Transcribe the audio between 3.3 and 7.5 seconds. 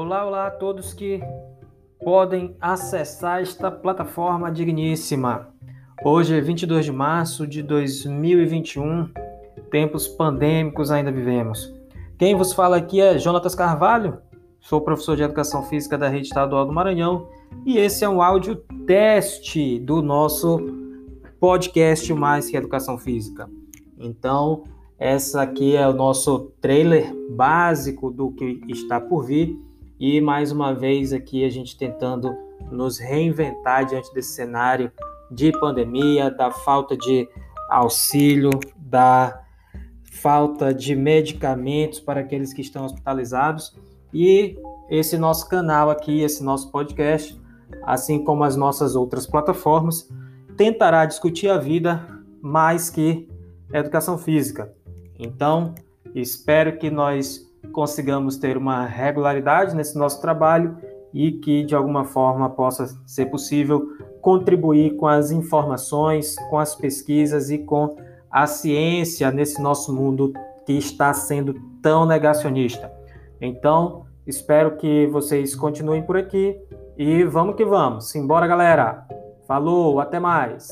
esta plataforma digníssima. Hoje é 22 de março